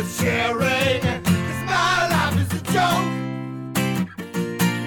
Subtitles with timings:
[0.00, 1.00] worth sharing.
[1.22, 3.06] Cause my life is a joke.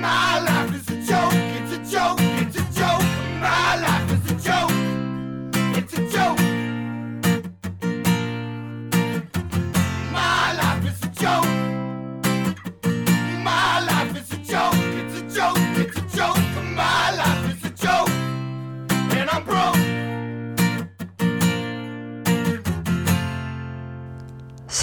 [0.00, 1.34] My life is a joke.
[1.56, 2.18] It's a joke.
[2.40, 3.04] It's a joke.
[3.40, 4.72] My life is a joke.
[5.76, 6.03] It's a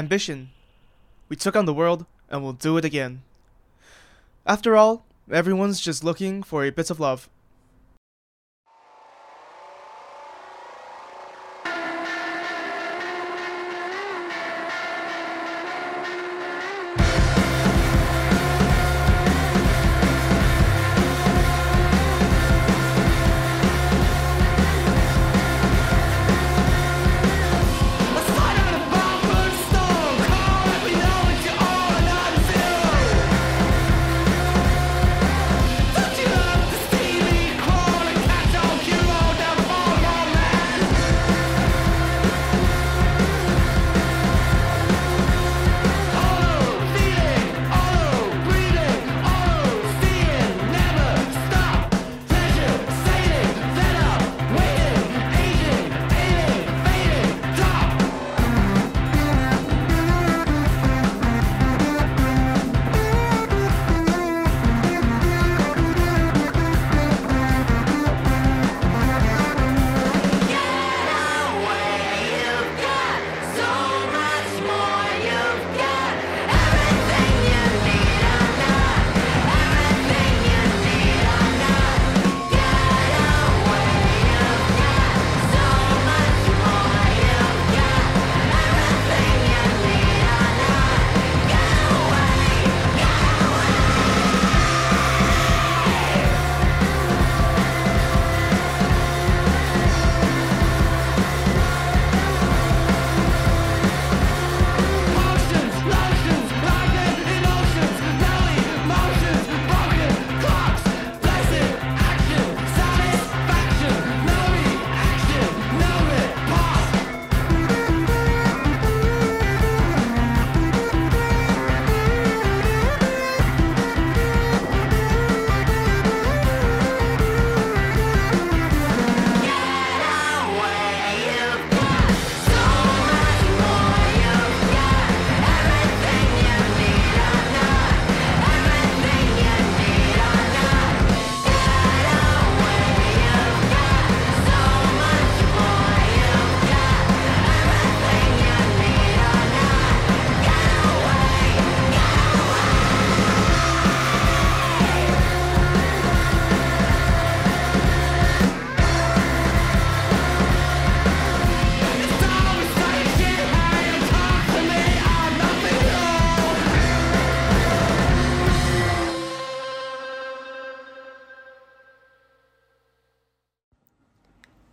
[0.00, 0.50] ambition.
[1.28, 3.22] We took on the world and we'll do it again.
[4.46, 7.28] After all, everyone's just looking for a bit of love.“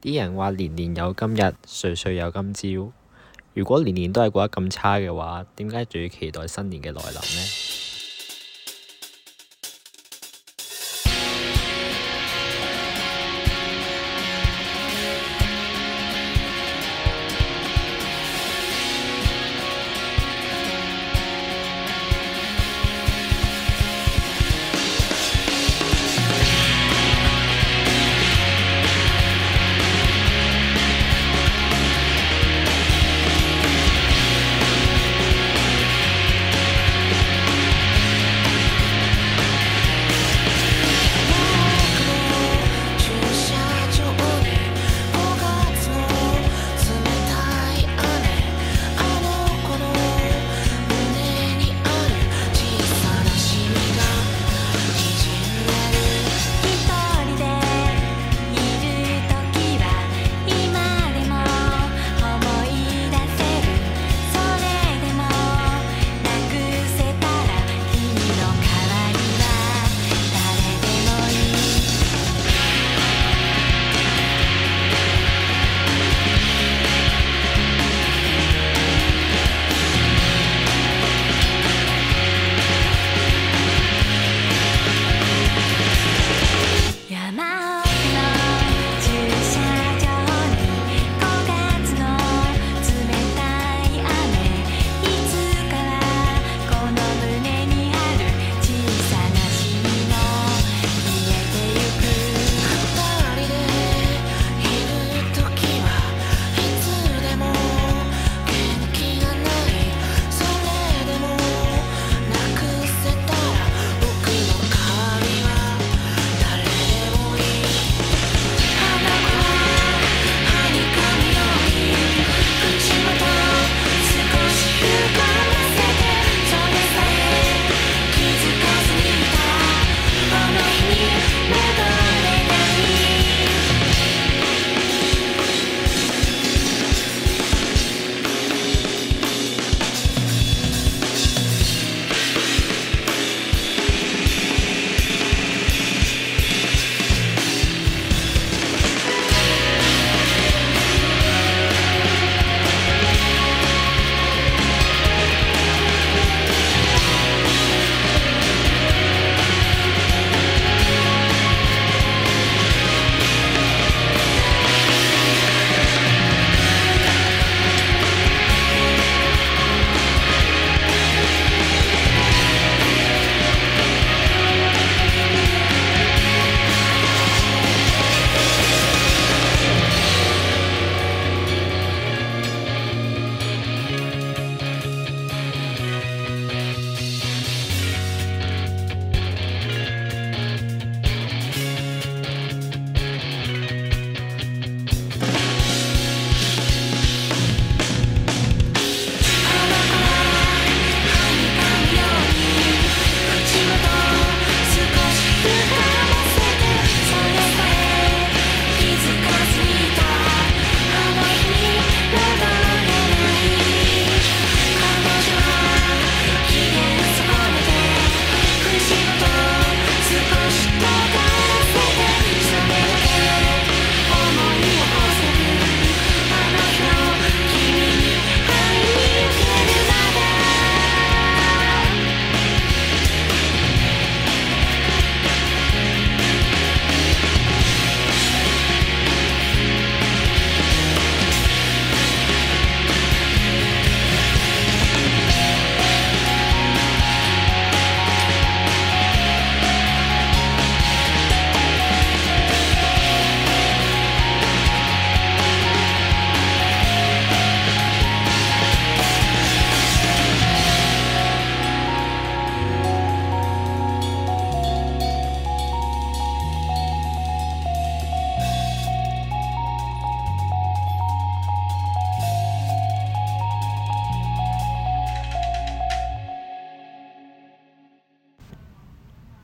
[0.07, 2.93] 啲人話年年有今日，歲歲有今朝。
[3.55, 7.76] 如果年年都係過得咁差嘅話，點解仲要期待新年嘅來臨呢？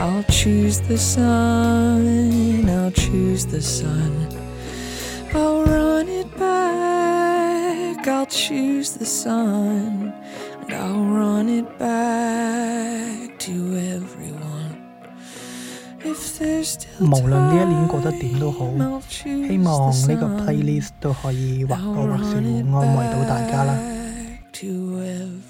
[0.00, 4.28] I'll choose the sun, I'll choose the sun.
[5.34, 10.14] I'll run it back, I'll choose the sun,
[10.62, 14.78] and I'll run it back to everyone.
[16.02, 18.70] If there's still 無論呢一年過得點都好，
[19.06, 20.88] 希望呢個 playlist
[25.02, 25.49] everyone.